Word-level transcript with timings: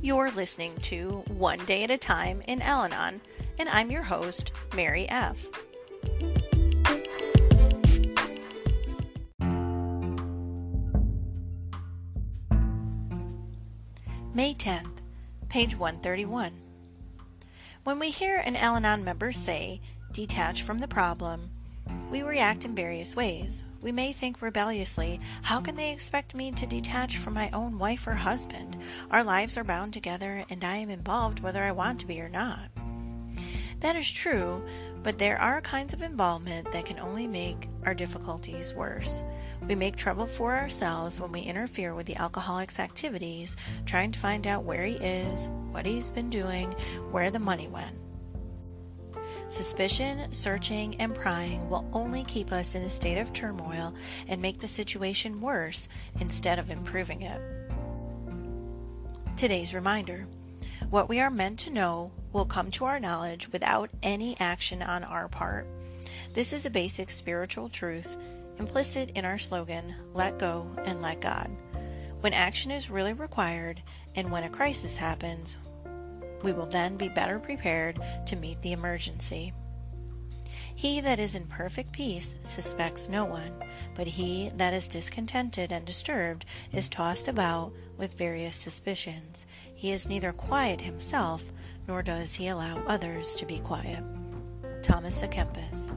You're 0.00 0.30
listening 0.30 0.76
to 0.82 1.24
One 1.26 1.58
Day 1.64 1.82
at 1.82 1.90
a 1.90 1.98
Time 1.98 2.40
in 2.46 2.62
Al 2.62 2.84
Anon, 2.84 3.20
and 3.58 3.68
I'm 3.68 3.90
your 3.90 4.04
host, 4.04 4.52
Mary 4.72 5.08
F. 5.08 5.48
May 14.32 14.54
10th, 14.54 15.02
page 15.48 15.76
131. 15.76 16.52
When 17.82 17.98
we 17.98 18.10
hear 18.10 18.36
an 18.36 18.54
Al 18.54 18.76
Anon 18.76 19.02
member 19.02 19.32
say, 19.32 19.80
detach 20.12 20.62
from 20.62 20.78
the 20.78 20.86
problem, 20.86 21.50
we 22.08 22.22
react 22.22 22.64
in 22.64 22.76
various 22.76 23.16
ways. 23.16 23.64
We 23.80 23.92
may 23.92 24.12
think 24.12 24.42
rebelliously, 24.42 25.20
How 25.42 25.60
can 25.60 25.76
they 25.76 25.92
expect 25.92 26.34
me 26.34 26.50
to 26.52 26.66
detach 26.66 27.16
from 27.16 27.34
my 27.34 27.48
own 27.50 27.78
wife 27.78 28.06
or 28.06 28.14
husband? 28.14 28.76
Our 29.10 29.22
lives 29.22 29.56
are 29.56 29.64
bound 29.64 29.92
together, 29.92 30.44
and 30.50 30.64
I 30.64 30.76
am 30.76 30.90
involved 30.90 31.40
whether 31.40 31.62
I 31.62 31.72
want 31.72 32.00
to 32.00 32.06
be 32.06 32.20
or 32.20 32.28
not. 32.28 32.70
That 33.80 33.94
is 33.94 34.10
true, 34.10 34.64
but 35.04 35.18
there 35.18 35.38
are 35.38 35.60
kinds 35.60 35.94
of 35.94 36.02
involvement 36.02 36.72
that 36.72 36.86
can 36.86 36.98
only 36.98 37.28
make 37.28 37.68
our 37.84 37.94
difficulties 37.94 38.74
worse. 38.74 39.22
We 39.68 39.76
make 39.76 39.96
trouble 39.96 40.26
for 40.26 40.56
ourselves 40.56 41.20
when 41.20 41.30
we 41.30 41.40
interfere 41.40 41.94
with 41.94 42.06
the 42.06 42.16
alcoholic's 42.16 42.80
activities, 42.80 43.56
trying 43.86 44.10
to 44.10 44.18
find 44.18 44.48
out 44.48 44.64
where 44.64 44.84
he 44.84 44.94
is, 44.94 45.48
what 45.70 45.86
he's 45.86 46.10
been 46.10 46.30
doing, 46.30 46.72
where 47.12 47.30
the 47.30 47.38
money 47.38 47.68
went. 47.68 47.96
Suspicion, 49.48 50.30
searching, 50.30 51.00
and 51.00 51.14
prying 51.14 51.70
will 51.70 51.88
only 51.94 52.22
keep 52.24 52.52
us 52.52 52.74
in 52.74 52.82
a 52.82 52.90
state 52.90 53.16
of 53.16 53.32
turmoil 53.32 53.94
and 54.28 54.42
make 54.42 54.60
the 54.60 54.68
situation 54.68 55.40
worse 55.40 55.88
instead 56.20 56.58
of 56.58 56.70
improving 56.70 57.22
it. 57.22 57.40
Today's 59.36 59.72
reminder 59.72 60.26
What 60.90 61.08
we 61.08 61.20
are 61.20 61.30
meant 61.30 61.58
to 61.60 61.70
know 61.70 62.12
will 62.32 62.44
come 62.44 62.70
to 62.72 62.84
our 62.84 63.00
knowledge 63.00 63.50
without 63.50 63.88
any 64.02 64.38
action 64.38 64.82
on 64.82 65.02
our 65.02 65.28
part. 65.28 65.66
This 66.34 66.52
is 66.52 66.66
a 66.66 66.70
basic 66.70 67.10
spiritual 67.10 67.68
truth 67.68 68.16
implicit 68.58 69.10
in 69.14 69.24
our 69.24 69.38
slogan, 69.38 69.94
Let 70.12 70.38
Go 70.38 70.68
and 70.84 71.00
Let 71.00 71.20
God. 71.20 71.50
When 72.20 72.32
action 72.32 72.70
is 72.70 72.90
really 72.90 73.12
required 73.12 73.82
and 74.14 74.30
when 74.30 74.42
a 74.44 74.50
crisis 74.50 74.96
happens, 74.96 75.56
we 76.42 76.52
will 76.52 76.66
then 76.66 76.96
be 76.96 77.08
better 77.08 77.38
prepared 77.38 77.98
to 78.26 78.36
meet 78.36 78.60
the 78.62 78.72
emergency. 78.72 79.52
He 80.74 81.00
that 81.00 81.18
is 81.18 81.34
in 81.34 81.46
perfect 81.46 81.92
peace 81.92 82.36
suspects 82.44 83.08
no 83.08 83.24
one, 83.24 83.52
but 83.96 84.06
he 84.06 84.50
that 84.56 84.72
is 84.72 84.86
discontented 84.86 85.72
and 85.72 85.84
disturbed 85.84 86.44
is 86.72 86.88
tossed 86.88 87.26
about 87.26 87.72
with 87.96 88.16
various 88.16 88.54
suspicions. 88.54 89.44
He 89.74 89.90
is 89.90 90.08
neither 90.08 90.32
quiet 90.32 90.80
himself, 90.80 91.42
nor 91.88 92.02
does 92.02 92.36
he 92.36 92.46
allow 92.46 92.78
others 92.86 93.34
to 93.34 93.46
be 93.46 93.58
quiet. 93.58 94.04
Thomas 94.80 95.20
à 95.22 95.28
Kempis. 95.28 95.96